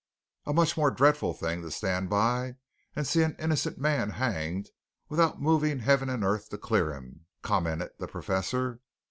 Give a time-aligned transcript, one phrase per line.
[0.47, 2.55] "A much more dreadful thing to stand by
[2.95, 4.69] and see an innocent man hanged,
[5.09, 8.79] without moving heaven and earth to clear him," commented the Professor.